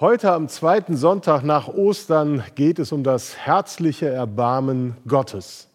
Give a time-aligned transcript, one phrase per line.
[0.00, 5.68] Heute am zweiten Sonntag nach Ostern geht es um das herzliche Erbarmen Gottes,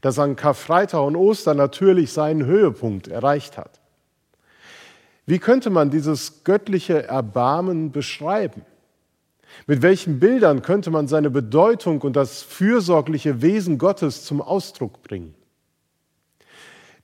[0.00, 3.80] das an Karfreitag und Ostern natürlich seinen Höhepunkt erreicht hat.
[5.26, 8.62] Wie könnte man dieses göttliche Erbarmen beschreiben?
[9.66, 15.34] Mit welchen Bildern könnte man seine Bedeutung und das fürsorgliche Wesen Gottes zum Ausdruck bringen?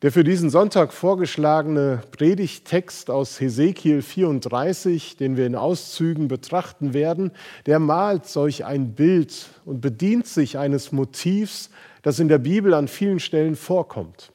[0.03, 7.31] Der für diesen Sonntag vorgeschlagene Predigttext aus Hesekiel 34, den wir in Auszügen betrachten werden,
[7.67, 11.71] der malt solch ein Bild und bedient sich eines Motivs,
[12.03, 14.33] das in der Bibel an vielen Stellen vorkommt.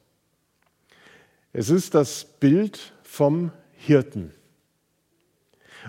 [1.51, 4.33] Es ist das Bild vom Hirten.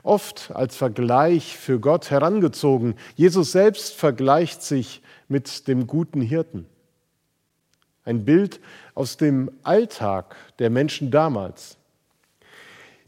[0.02, 2.96] Oft als Vergleich für Gott herangezogen.
[3.15, 6.66] Jesus selbst vergleicht sich mit dem guten Hirten.
[8.08, 8.58] Ein Bild
[8.94, 11.76] aus dem Alltag der Menschen damals.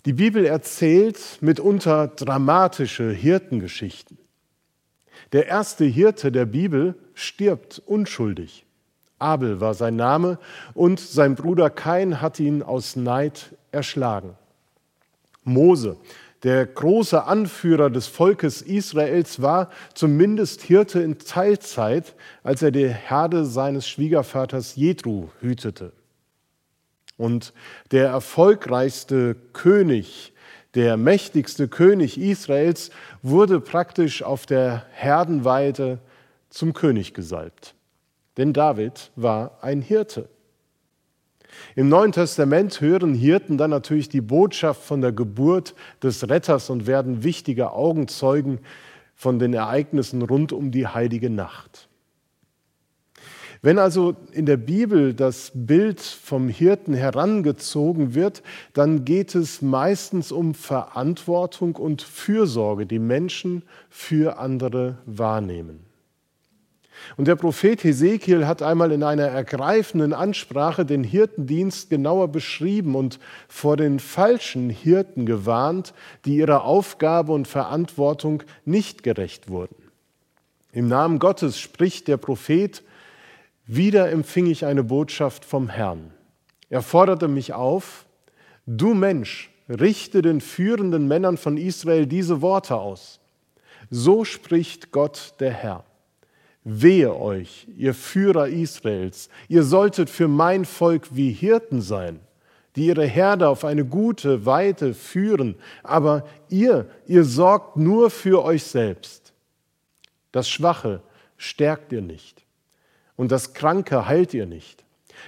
[0.04, 4.18] Die Bibel erzählt mitunter dramatische Hirtengeschichten.
[5.32, 8.66] Der erste Hirte der Bibel stirbt unschuldig.
[9.18, 10.38] Abel war sein Name
[10.74, 14.37] und sein Bruder Kain hat ihn aus Neid erschlagen.
[15.45, 15.96] Mose
[16.43, 23.45] der große Anführer des Volkes Israels war zumindest Hirte in Teilzeit, als er die Herde
[23.45, 25.93] seines Schwiegervaters Jethru hütete.
[27.19, 27.52] Und
[27.91, 30.32] der erfolgreichste König,
[30.74, 35.99] der mächtigste König Israels, wurde praktisch auf der Herdenweide
[36.49, 37.75] zum König gesalbt.
[38.38, 40.30] Denn David war ein Hirte.
[41.76, 46.87] Im Neuen Testament hören Hirten dann natürlich die Botschaft von der Geburt des Retters und
[46.87, 48.60] werden wichtige Augenzeugen
[49.15, 51.88] von den Ereignissen rund um die heilige Nacht.
[53.62, 58.42] Wenn also in der Bibel das Bild vom Hirten herangezogen wird,
[58.73, 65.90] dann geht es meistens um Verantwortung und Fürsorge, die Menschen für andere wahrnehmen.
[67.16, 73.19] Und der Prophet Hesekiel hat einmal in einer ergreifenden Ansprache den Hirtendienst genauer beschrieben und
[73.48, 75.92] vor den falschen Hirten gewarnt,
[76.25, 79.76] die ihrer Aufgabe und Verantwortung nicht gerecht wurden.
[80.72, 82.82] Im Namen Gottes spricht der Prophet,
[83.66, 86.12] wieder empfing ich eine Botschaft vom Herrn.
[86.69, 88.06] Er forderte mich auf,
[88.66, 93.20] du Mensch, richte den führenden Männern von Israel diese Worte aus.
[93.91, 95.84] So spricht Gott der Herr.
[96.72, 102.20] Wehe euch, ihr Führer Israels, ihr solltet für mein Volk wie Hirten sein,
[102.76, 108.62] die ihre Herde auf eine gute Weite führen, aber ihr, ihr sorgt nur für euch
[108.62, 109.32] selbst.
[110.31, 111.03] Das Schwache
[111.36, 112.44] stärkt ihr nicht
[113.16, 114.84] und das Kranke heilt ihr nicht.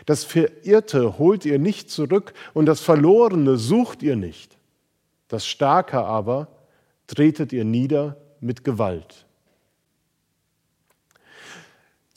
[0.06, 4.56] Das Verirrte holt ihr nicht zurück und das Verlorene sucht ihr nicht.
[5.26, 6.47] Das Starke aber
[7.09, 9.26] tretet ihr nieder mit Gewalt.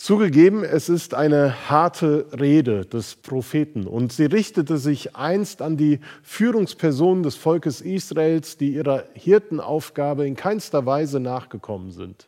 [0.06, 6.00] Zugegeben, es ist eine harte Rede des Propheten und sie richtete sich einst an die
[6.22, 12.28] Führungspersonen des Volkes Israels, die ihrer Hirtenaufgabe in keinster Weise nachgekommen sind.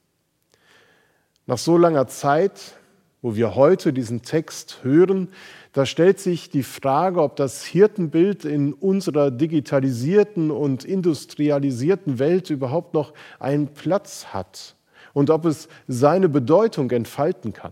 [1.46, 2.80] Nach so langer Zeit,
[3.22, 5.30] wo wir heute diesen Text hören,
[5.72, 12.96] da stellt sich die Frage, ob das Hirtenbild in unserer digitalisierten und industrialisierten Welt überhaupt
[12.96, 14.77] noch einen Platz hat
[15.18, 17.72] und ob es seine Bedeutung entfalten kann.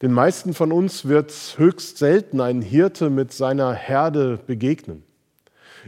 [0.00, 5.02] Den meisten von uns wird höchst selten ein Hirte mit seiner Herde begegnen.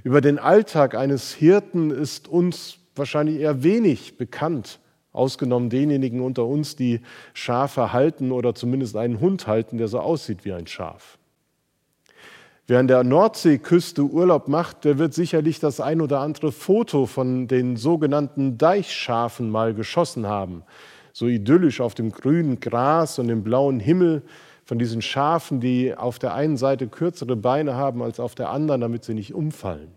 [0.03, 4.81] Über den Alltag eines Hirten ist uns wahrscheinlich eher wenig bekannt,
[5.13, 7.01] ausgenommen denjenigen unter uns, die
[7.33, 11.20] Schafe halten oder zumindest einen Hund halten, der so aussieht wie ein Schaf.
[12.71, 17.49] Wer an der Nordseeküste Urlaub macht, der wird sicherlich das ein oder andere Foto von
[17.49, 20.63] den sogenannten Deichschafen mal geschossen haben.
[21.13, 24.23] So idyllisch auf dem grünen Gras und dem blauen Himmel
[24.65, 28.83] von diesen Schafen, die auf der einen Seite kürzere Beine haben als auf der anderen,
[28.83, 29.91] damit sie nicht umfallen.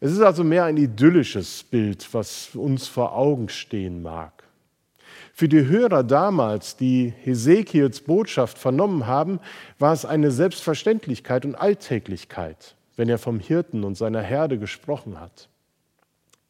[0.00, 4.35] Es ist also mehr ein idyllisches Bild, was uns vor Augen stehen mag.
[5.38, 9.38] Für die Hörer damals, die Hesekiels Botschaft vernommen haben,
[9.78, 15.50] war es eine Selbstverständlichkeit und Alltäglichkeit, wenn er vom Hirten und seiner Herde gesprochen hat.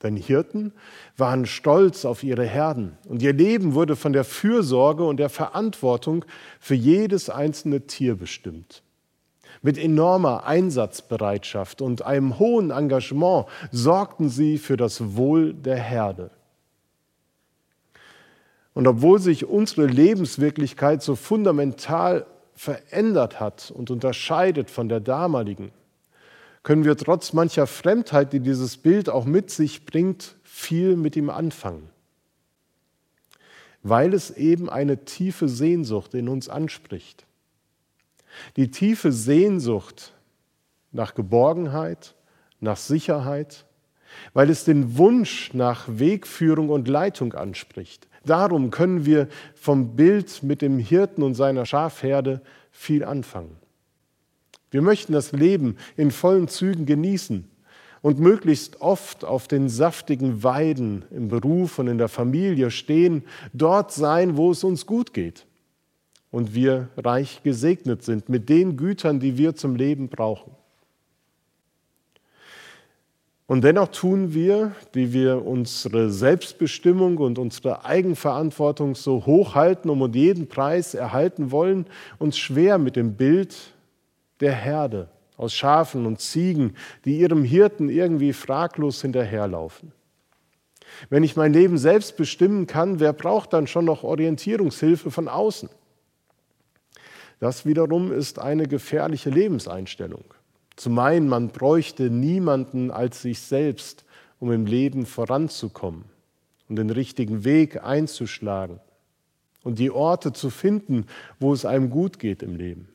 [0.04, 0.72] Denn Hirten
[1.16, 6.24] waren stolz auf ihre Herden und ihr Leben wurde von der Fürsorge und der Verantwortung
[6.60, 8.84] für jedes einzelne Tier bestimmt.
[9.62, 16.30] Mit enormer Einsatzbereitschaft und einem hohen Engagement sorgten sie für das Wohl der Herde.
[18.76, 25.72] Und obwohl sich unsere Lebenswirklichkeit so fundamental verändert hat und unterscheidet von der damaligen,
[26.62, 31.30] können wir trotz mancher Fremdheit, die dieses Bild auch mit sich bringt, viel mit ihm
[31.30, 31.88] anfangen.
[33.82, 37.24] Weil es eben eine tiefe Sehnsucht in uns anspricht.
[38.56, 40.12] Die tiefe Sehnsucht
[40.92, 42.14] nach Geborgenheit,
[42.60, 43.64] nach Sicherheit,
[44.34, 48.06] weil es den Wunsch nach Wegführung und Leitung anspricht.
[48.26, 53.56] Darum können wir vom Bild mit dem Hirten und seiner Schafherde viel anfangen.
[54.70, 57.48] Wir möchten das Leben in vollen Zügen genießen
[58.02, 63.92] und möglichst oft auf den saftigen Weiden im Beruf und in der Familie stehen, dort
[63.92, 65.46] sein, wo es uns gut geht
[66.30, 70.52] und wir reich gesegnet sind mit den Gütern, die wir zum Leben brauchen.
[73.46, 80.02] Und dennoch tun wir, die wir unsere Selbstbestimmung und unsere Eigenverantwortung so hoch halten und
[80.02, 81.86] um jeden Preis erhalten wollen,
[82.18, 83.56] uns schwer mit dem Bild
[84.40, 89.92] der Herde aus Schafen und Ziegen, die ihrem Hirten irgendwie fraglos hinterherlaufen.
[91.08, 95.68] Wenn ich mein Leben selbst bestimmen kann, wer braucht dann schon noch Orientierungshilfe von außen?
[97.38, 100.24] Das wiederum ist eine gefährliche Lebenseinstellung.
[100.76, 104.04] Zu meinen, man bräuchte niemanden als sich selbst,
[104.38, 106.04] um im Leben voranzukommen
[106.68, 108.80] und den richtigen Weg einzuschlagen
[109.64, 111.06] und die Orte zu finden,
[111.40, 112.88] wo es einem gut geht im Leben.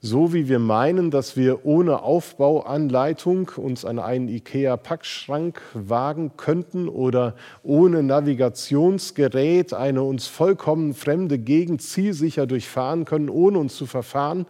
[0.00, 7.34] So wie wir meinen, dass wir ohne Aufbauanleitung uns an einen IKEA-Packschrank wagen könnten oder
[7.62, 14.44] ohne Navigationsgerät eine uns vollkommen fremde Gegend zielsicher durchfahren können, ohne uns zu verfahren,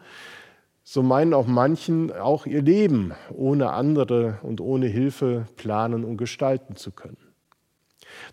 [0.85, 6.77] so meinen auch manchen auch ihr Leben ohne andere und ohne Hilfe planen und gestalten
[6.77, 7.17] zu können.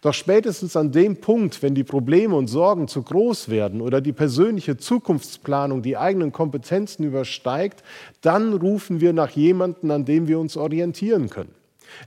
[0.02, 4.14] Doch spätestens an dem Punkt, wenn die Probleme und Sorgen zu groß werden oder die
[4.14, 7.84] persönliche Zukunftsplanung die eigenen Kompetenzen übersteigt,
[8.22, 11.56] dann rufen wir nach jemandem, an dem wir uns orientieren können.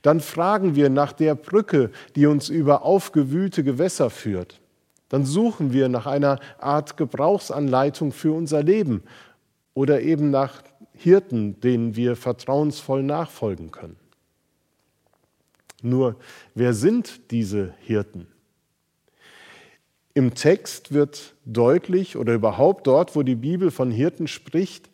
[0.03, 4.61] Dann fragen wir nach der Brücke, die uns über aufgewühlte Gewässer führt.
[5.09, 9.03] Dann suchen wir nach einer Art Gebrauchsanleitung für unser Leben
[9.75, 10.63] oder eben nach
[10.97, 13.97] Hirten, denen wir vertrauensvoll nachfolgen können.
[15.83, 16.17] Nur,
[16.55, 18.27] wer sind diese Hirten?
[20.15, 24.89] Im Text wird deutlich oder überhaupt dort, wo die Bibel von Hirten spricht,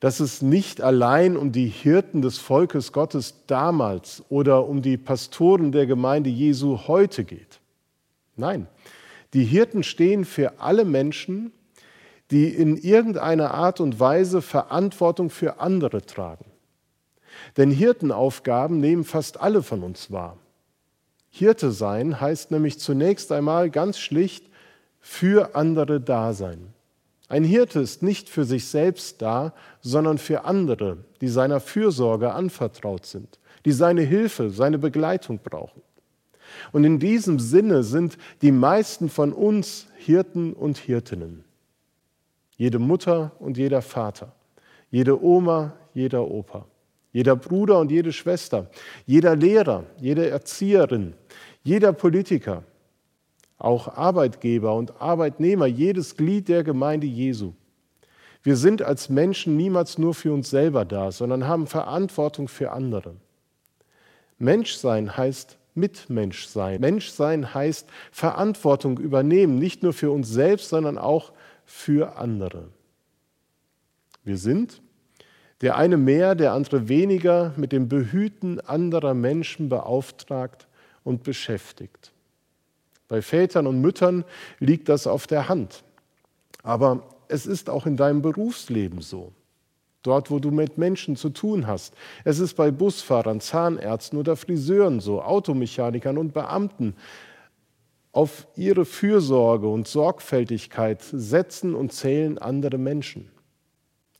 [0.00, 5.70] dass es nicht allein um die Hirten des Volkes Gottes damals oder um die Pastoren
[5.70, 7.60] der Gemeinde Jesu heute geht.
[8.36, 8.66] Nein,
[9.34, 11.52] die Hirten stehen für alle Menschen,
[12.34, 16.46] die in irgendeiner Art und Weise Verantwortung für andere tragen.
[17.56, 20.36] Denn Hirtenaufgaben nehmen fast alle von uns wahr.
[21.30, 24.46] Hirte sein heißt nämlich zunächst einmal ganz schlicht
[24.98, 26.74] für andere da sein.
[27.28, 33.06] Ein Hirte ist nicht für sich selbst da, sondern für andere, die seiner Fürsorge anvertraut
[33.06, 35.82] sind, die seine Hilfe, seine Begleitung brauchen.
[36.72, 41.44] Und in diesem Sinne sind die meisten von uns Hirten und Hirtinnen.
[42.56, 44.32] Jede Mutter und jeder Vater,
[44.90, 46.66] jede Oma, jeder Opa,
[47.12, 48.70] jeder Bruder und jede Schwester,
[49.06, 51.14] jeder Lehrer, jede Erzieherin,
[51.62, 52.64] jeder Politiker,
[53.58, 57.52] auch Arbeitgeber und Arbeitnehmer, jedes Glied der Gemeinde Jesu.
[58.42, 63.16] Wir sind als Menschen niemals nur für uns selber da, sondern haben Verantwortung für andere.
[64.38, 66.80] Menschsein heißt Mitmensch sein.
[66.80, 71.32] Menschsein heißt Verantwortung übernehmen, nicht nur für uns selbst, sondern auch
[71.64, 72.68] für andere.
[74.22, 74.80] Wir sind,
[75.60, 80.66] der eine mehr, der andere weniger, mit dem Behüten anderer Menschen beauftragt
[81.04, 82.12] und beschäftigt.
[83.08, 84.24] Bei Vätern und Müttern
[84.58, 85.84] liegt das auf der Hand.
[86.62, 89.32] Aber es ist auch in deinem Berufsleben so.
[90.02, 91.94] Dort, wo du mit Menschen zu tun hast.
[92.24, 96.94] Es ist bei Busfahrern, Zahnärzten oder Friseuren so, Automechanikern und Beamten,
[98.14, 103.30] auf ihre Fürsorge und Sorgfältigkeit setzen und zählen andere Menschen.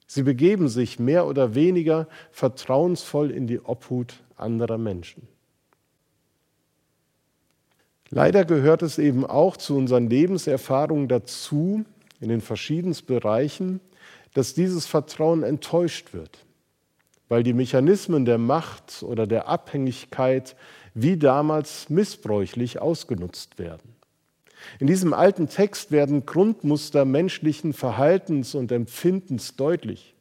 [0.06, 5.28] Sie begeben sich mehr oder weniger vertrauensvoll in die Obhut anderer Menschen.
[8.10, 11.84] Leider gehört es eben auch zu unseren Lebenserfahrungen dazu,
[12.20, 13.80] in den verschiedensten Bereichen,
[14.34, 16.44] dass dieses Vertrauen enttäuscht wird,
[17.28, 20.56] weil die Mechanismen der Macht oder der Abhängigkeit
[20.94, 23.94] wie damals missbräuchlich ausgenutzt werden.
[24.78, 30.14] In diesem alten Text werden Grundmuster menschlichen Verhaltens und Empfindens deutlich.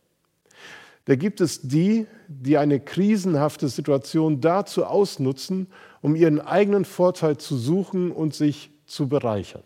[1.06, 5.68] Da gibt es die, die eine krisenhafte Situation dazu ausnutzen,
[6.02, 9.64] um ihren eigenen Vorteil zu suchen und sich zu bereichern.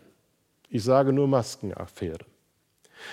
[0.68, 2.24] Ich sage nur Maskenaffäre.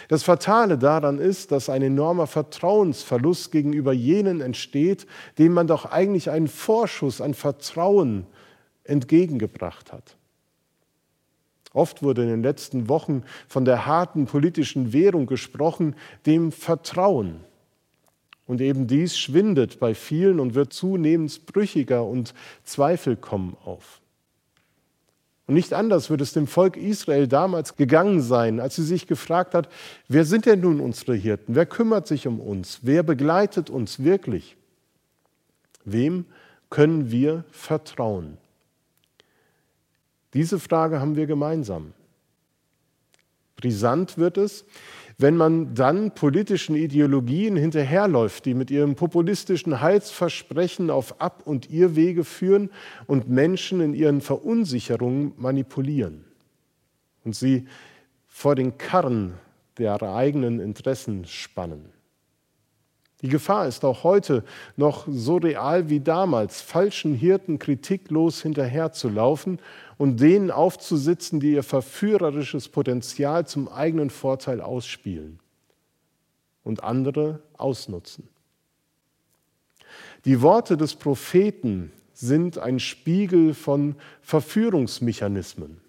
[0.07, 6.29] Das Fatale daran ist, dass ein enormer Vertrauensverlust gegenüber jenen entsteht, denen man doch eigentlich
[6.29, 8.25] einen Vorschuss an Vertrauen
[8.83, 10.17] entgegengebracht hat.
[11.73, 17.41] Oft wurde in den letzten Wochen von der harten politischen Währung gesprochen, dem Vertrauen.
[18.47, 24.01] Und eben dies schwindet bei vielen und wird zunehmend brüchiger und Zweifel kommen auf.
[25.47, 29.53] Und nicht anders wird es dem Volk Israel damals gegangen sein, als sie sich gefragt
[29.53, 29.69] hat,
[30.07, 31.53] wer sind denn nun unsere Hirten?
[31.53, 32.79] Wer kümmert sich um uns?
[32.81, 34.57] Wer begleitet uns wirklich?
[35.83, 36.25] Wem
[36.71, 38.37] können wir vertrauen?
[40.33, 41.93] Diese Frage haben wir gemeinsam.
[43.55, 44.65] Brisant wird es,
[45.17, 52.23] wenn man dann politischen Ideologien hinterherläuft, die mit ihrem populistischen Heilsversprechen auf Ab- und Irrwege
[52.23, 52.69] führen
[53.07, 56.25] und Menschen in ihren Verunsicherungen manipulieren
[57.23, 57.65] und sie
[58.27, 59.33] vor den Karren
[59.77, 61.94] der eigenen Interessen spannen.
[63.25, 64.43] Die Gefahr ist auch heute
[64.77, 69.57] noch so real wie damals, falschen Hirten kritiklos hinterherzulaufen
[69.97, 75.39] und denen aufzusitzen, die ihr verführerisches Potenzial zum eigenen Vorteil ausspielen
[76.63, 78.29] und andere ausnutzen.
[80.25, 85.81] Die Worte des Propheten sind ein Spiegel von Verführungsmechanismen,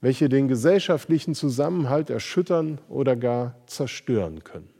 [0.00, 4.79] welche den gesellschaftlichen Zusammenhalt erschüttern oder gar zerstören können.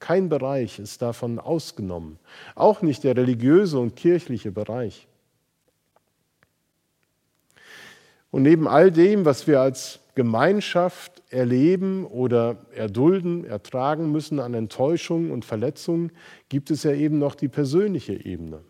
[0.00, 2.18] Kein Bereich ist davon ausgenommen,
[2.54, 5.08] auch nicht der religiöse und kirchliche Bereich.
[8.30, 15.30] Und neben all dem, was wir als Gemeinschaft erleben oder erdulden, ertragen müssen an Enttäuschungen
[15.30, 16.12] und Verletzungen,
[16.48, 18.60] gibt es ja eben noch die persönliche Ebene.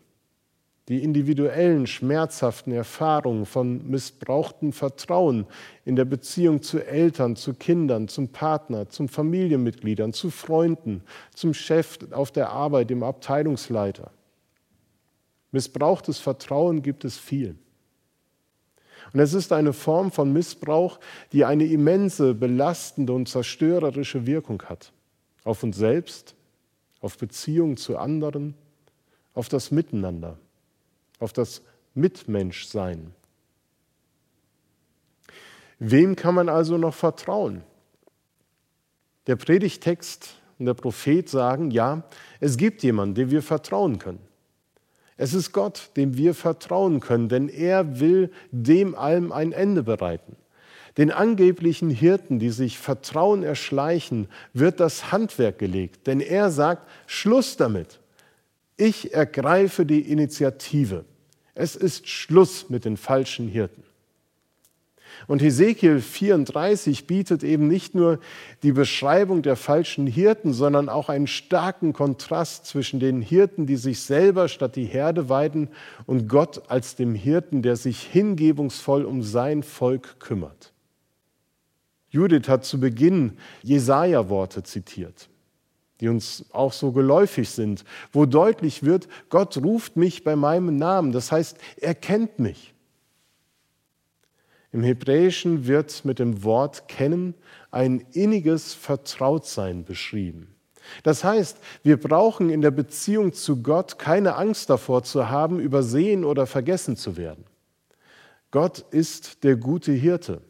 [0.89, 5.45] Die individuellen, schmerzhaften Erfahrungen von missbrauchtem Vertrauen
[5.85, 11.03] in der Beziehung zu Eltern, zu Kindern, zum Partner, zum Familienmitgliedern, zu Freunden,
[11.35, 14.11] zum Chef auf der Arbeit, dem Abteilungsleiter.
[15.51, 17.55] Missbrauchtes Vertrauen gibt es viel.
[19.13, 20.99] Und es ist eine Form von Missbrauch,
[21.31, 24.91] die eine immense, belastende und zerstörerische Wirkung hat.
[25.43, 26.35] Auf uns selbst,
[26.99, 28.55] auf Beziehungen zu anderen,
[29.33, 30.37] auf das Miteinander,
[31.19, 31.61] auf das
[31.93, 33.13] Mitmenschsein.
[35.79, 37.63] Wem kann man also noch vertrauen?
[39.27, 42.03] Der Predigtext und der Prophet sagen, ja,
[42.39, 44.19] es gibt jemanden, dem wir vertrauen können.
[45.15, 50.37] Es ist Gott, dem wir vertrauen können, denn er will dem allem ein Ende bereiten.
[50.97, 57.57] Den angeblichen Hirten, die sich Vertrauen erschleichen, wird das Handwerk gelegt, denn er sagt, Schluss
[57.57, 57.99] damit.
[58.79, 61.03] Ich ergreife die Initiative.
[61.53, 63.83] Es ist Schluss mit den falschen Hirten.
[65.27, 68.21] Und Hesekiel 34 bietet eben nicht nur
[68.63, 73.99] die Beschreibung der falschen Hirten, sondern auch einen starken Kontrast zwischen den Hirten, die sich
[73.99, 75.67] selber statt die Herde weiden,
[76.05, 80.71] und Gott als dem Hirten, der sich hingebungsvoll um sein Volk kümmert.
[82.11, 85.27] Judith hat zu Beginn Jesaja-Worte zitiert,
[85.99, 91.11] die uns auch so geläufig sind, wo deutlich wird, Gott ruft mich bei meinem Namen.
[91.11, 92.73] Das heißt, er kennt mich.
[94.71, 97.33] Im Hebräischen wird mit dem Wort kennen
[97.71, 100.55] ein inniges Vertrautsein beschrieben.
[101.03, 106.23] Das heißt, wir brauchen in der Beziehung zu Gott keine Angst davor zu haben, übersehen
[106.23, 107.43] oder vergessen zu werden.
[108.51, 110.41] Gott ist der gute Hirte,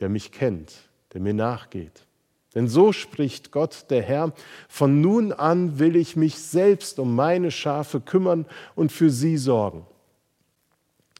[0.00, 0.72] der mich kennt,
[1.12, 2.07] der mir nachgeht.
[2.54, 4.32] Denn so spricht Gott, der Herr,
[4.68, 9.86] von nun an will ich mich selbst um meine Schafe kümmern und für sie sorgen.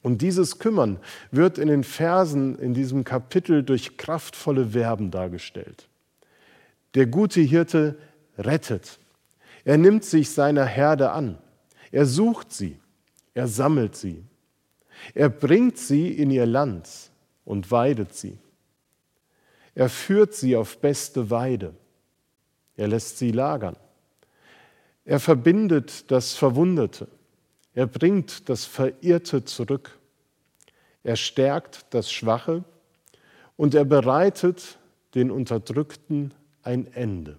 [0.02, 0.98] Und dieses Kümmern
[1.30, 5.88] wird in den Versen in diesem Kapitel durch kraftvolle Verben dargestellt.
[6.94, 7.98] Der gute Hirte
[8.38, 8.98] rettet.
[9.64, 11.36] Er nimmt sich seiner Herde an.
[11.90, 12.78] Er sucht sie.
[13.34, 14.24] Er sammelt sie.
[15.14, 16.88] Er bringt sie in ihr Land
[17.44, 18.38] und weidet sie.
[19.78, 21.72] Er führt sie auf beste Weide.
[22.76, 23.76] Er lässt sie lagern.
[25.04, 27.06] Er verbindet das Verwundete.
[27.74, 29.96] Er bringt das Verirrte zurück.
[31.04, 32.64] Er stärkt das Schwache
[33.56, 34.80] und er bereitet
[35.14, 37.38] den Unterdrückten ein Ende.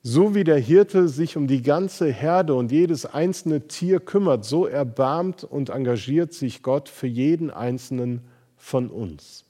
[0.00, 4.64] So wie der Hirte sich um die ganze Herde und jedes einzelne Tier kümmert, so
[4.64, 8.20] erbarmt und engagiert sich Gott für jeden einzelnen
[8.56, 9.44] von uns.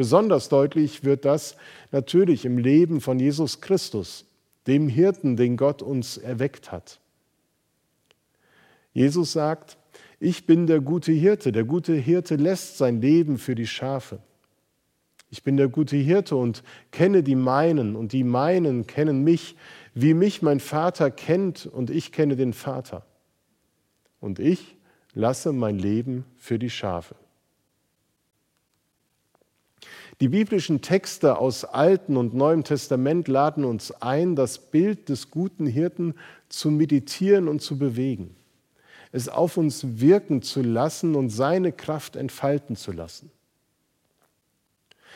[0.00, 1.58] Besonders deutlich wird das
[1.92, 4.24] natürlich im Leben von Jesus Christus,
[4.66, 7.00] dem Hirten, den Gott uns erweckt hat.
[8.94, 9.76] Jesus sagt,
[10.18, 11.52] ich bin der gute Hirte.
[11.52, 14.20] Der gute Hirte lässt sein Leben für die Schafe.
[15.28, 19.54] Ich bin der gute Hirte und kenne die meinen und die meinen kennen mich,
[19.92, 23.04] wie mich mein Vater kennt und ich kenne den Vater.
[24.18, 24.78] Und ich
[25.12, 27.16] lasse mein Leben für die Schafe.
[30.20, 35.66] Die biblischen Texte aus Alten und Neuem Testament laden uns ein, das Bild des guten
[35.66, 36.14] Hirten
[36.50, 38.36] zu meditieren und zu bewegen,
[39.12, 43.30] es auf uns wirken zu lassen und seine Kraft entfalten zu lassen.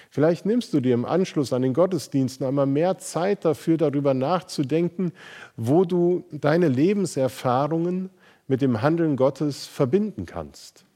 [0.08, 5.12] Vielleicht nimmst du dir im Anschluss an den Gottesdiensten einmal mehr Zeit dafür, darüber nachzudenken,
[5.56, 8.08] wo du deine Lebenserfahrungen
[8.46, 10.86] mit dem Handeln Gottes verbinden kannst.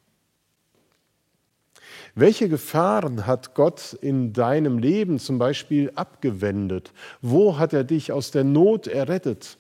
[2.21, 6.93] Welche Gefahren hat Gott in deinem Leben zum Beispiel abgewendet?
[7.23, 9.57] Wo hat er dich aus der Not errettet?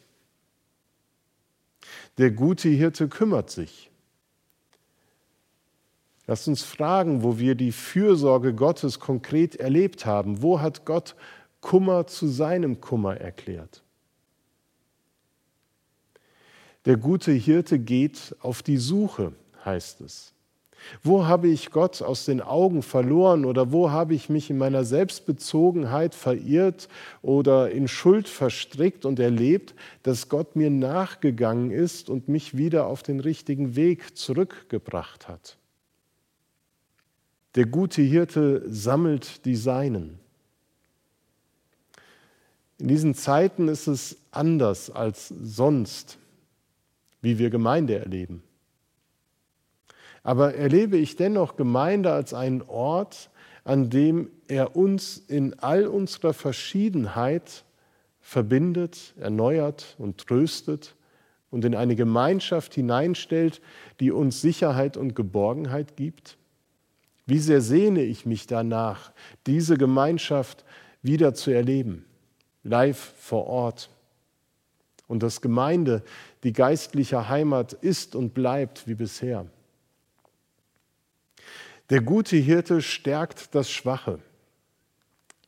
[2.18, 3.92] Der gute Hirte kümmert sich.
[6.26, 10.42] Lasst uns fragen, wo wir die Fürsorge Gottes konkret erlebt haben.
[10.42, 11.14] Wo hat Gott
[11.60, 13.84] Kummer zu seinem Kummer erklärt?
[16.86, 19.32] Der gute Hirte geht auf die Suche,
[19.64, 20.34] heißt es.
[21.02, 24.84] Wo habe ich Gott aus den Augen verloren oder wo habe ich mich in meiner
[24.84, 26.88] Selbstbezogenheit verirrt
[27.22, 33.02] oder in Schuld verstrickt und erlebt, dass Gott mir nachgegangen ist und mich wieder auf
[33.02, 35.56] den richtigen Weg zurückgebracht hat?
[37.54, 40.18] Der gute Hirte sammelt die Seinen.
[42.78, 46.18] In diesen Zeiten ist es anders als sonst,
[47.20, 48.42] wie wir Gemeinde erleben.
[50.28, 53.30] Aber erlebe ich dennoch Gemeinde als einen Ort,
[53.64, 57.64] an dem er uns in all unserer Verschiedenheit
[58.20, 60.96] verbindet, erneuert und tröstet
[61.50, 63.62] und in eine Gemeinschaft hineinstellt,
[64.00, 66.36] die uns Sicherheit und Geborgenheit gibt?
[67.24, 69.12] Wie sehr sehne ich mich danach,
[69.46, 70.66] diese Gemeinschaft
[71.00, 72.04] wieder zu erleben,
[72.64, 73.88] live vor Ort.
[75.06, 76.02] Und dass Gemeinde
[76.42, 79.46] die geistliche Heimat ist und bleibt wie bisher.
[81.90, 84.18] Der gute Hirte stärkt das Schwache.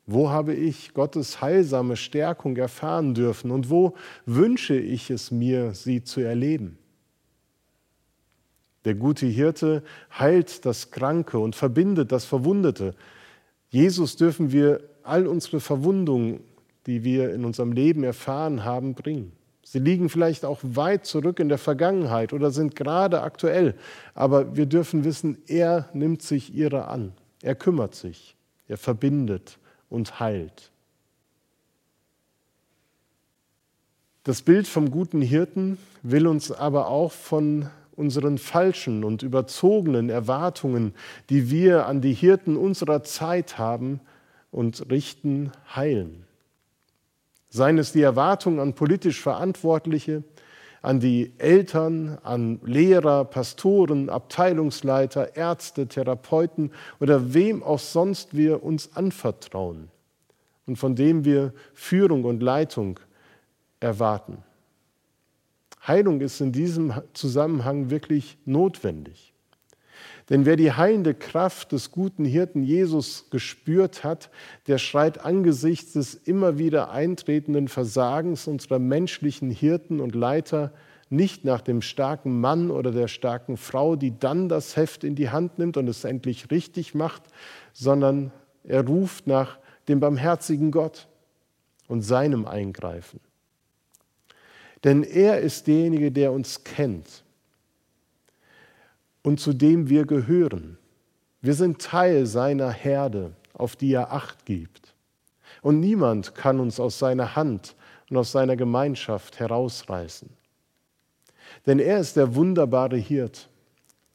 [0.07, 3.94] Wo habe ich Gottes heilsame Stärkung erfahren dürfen und wo
[4.26, 6.79] wünsche ich es mir, sie zu erleben?
[8.85, 9.85] Der gute Hirte
[10.18, 12.94] heilt das Kranke und verbindet das Verwundete.
[13.68, 16.40] Jesus dürfen wir all unsere Verwundungen,
[16.87, 19.33] die wir in unserem Leben erfahren haben, bringen.
[19.70, 23.76] Sie liegen vielleicht auch weit zurück in der Vergangenheit oder sind gerade aktuell,
[24.14, 27.12] aber wir dürfen wissen, er nimmt sich ihrer an.
[27.40, 28.35] Er kümmert sich,
[28.66, 30.72] er verbindet und heilt.
[34.24, 40.94] Das Bild vom guten Hirten will uns aber auch von unseren falschen und überzogenen Erwartungen,
[41.28, 44.00] die wir an die Hirten unserer Zeit haben
[44.50, 46.26] und richten, heilen.
[47.50, 50.22] Seien es die Erwartungen an politisch Verantwortliche,
[50.82, 58.96] an die Eltern, an Lehrer, Pastoren, Abteilungsleiter, Ärzte, Therapeuten oder wem auch sonst wir uns
[58.96, 59.90] anvertrauen
[60.66, 63.00] und von dem wir Führung und Leitung
[63.80, 64.38] erwarten.
[65.86, 69.29] Heilung ist in diesem Zusammenhang wirklich notwendig.
[70.30, 74.30] Denn wer die heilende Kraft des guten Hirten Jesus gespürt hat,
[74.68, 80.72] der schreit angesichts des immer wieder eintretenden Versagens unserer menschlichen Hirten und Leiter
[81.08, 85.30] nicht nach dem starken Mann oder der starken Frau, die dann das Heft in die
[85.30, 87.24] Hand nimmt und es endlich richtig macht,
[87.72, 88.30] sondern
[88.62, 91.08] er ruft nach dem barmherzigen Gott
[91.88, 93.18] und seinem Eingreifen.
[94.84, 97.24] Denn er ist derjenige, der uns kennt
[99.22, 100.78] und zu dem wir gehören.
[101.40, 104.94] Wir sind Teil seiner Herde, auf die er acht gibt.
[105.62, 107.76] Und niemand kann uns aus seiner Hand
[108.09, 110.28] und aus seiner Gemeinschaft herausreißen.
[111.66, 113.48] Denn er ist der wunderbare Hirt,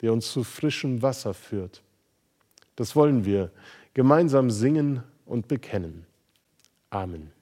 [0.00, 1.82] der uns zu frischem Wasser führt.
[2.74, 3.50] Das wollen wir
[3.94, 6.06] gemeinsam singen und bekennen.
[6.90, 7.35] Amen.